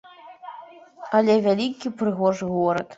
[1.19, 2.87] Але вялікі, прыгожы горад.